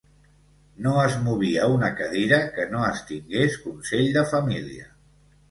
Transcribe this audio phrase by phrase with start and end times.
[0.85, 4.91] No es movia una cadira que no es tingués consell de família